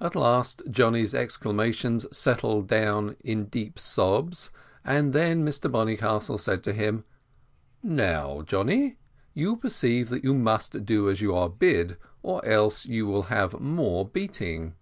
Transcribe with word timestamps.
At 0.00 0.14
last 0.14 0.60
Johnny's 0.70 1.14
exclamations 1.14 2.04
settled 2.14 2.66
down 2.68 3.16
in 3.24 3.46
deep 3.46 3.78
sobs, 3.78 4.50
and 4.84 5.14
then 5.14 5.46
Mr 5.46 5.72
Bonnycastle 5.72 6.36
said 6.38 6.62
to 6.64 6.74
him, 6.74 7.04
"Now, 7.82 8.42
Johnny, 8.42 8.98
you 9.32 9.56
perceive 9.56 10.10
that 10.10 10.24
you 10.24 10.34
must 10.34 10.84
do 10.84 11.08
as 11.08 11.22
you 11.22 11.34
are 11.34 11.48
bid, 11.48 11.96
or 12.22 12.44
else 12.44 12.84
you 12.84 13.06
will 13.06 13.22
have 13.32 13.58
more 13.58 14.06
beating. 14.06 14.74